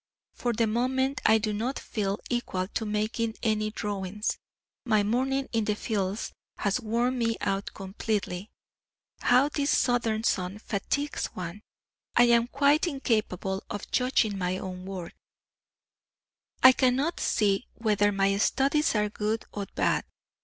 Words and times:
For 0.33 0.51
the 0.51 0.65
moment 0.65 1.21
I 1.27 1.37
do 1.37 1.53
not 1.53 1.77
feel 1.77 2.17
equal 2.27 2.67
to 2.69 2.87
making 2.87 3.35
any 3.43 3.69
drawings, 3.69 4.39
my 4.83 5.03
morning 5.03 5.47
in 5.53 5.65
the 5.65 5.75
fields 5.75 6.33
has 6.57 6.79
worn 6.79 7.19
me 7.19 7.37
out 7.39 7.71
completely. 7.75 8.49
How 9.19 9.47
this 9.49 9.69
southern 9.69 10.23
sun 10.23 10.57
fatigues 10.57 11.27
one! 11.35 11.61
I 12.15 12.23
am 12.23 12.47
quite 12.47 12.87
incapable 12.87 13.61
of 13.69 13.91
judging 13.91 14.39
my 14.39 14.57
own 14.57 14.85
work; 14.87 15.13
I 16.63 16.71
cannot 16.71 17.19
see 17.19 17.67
whether 17.75 18.11
my 18.11 18.35
studies 18.37 18.95
are 18.95 19.07
good 19.07 19.45
or 19.53 19.67
bad. 19.75 20.03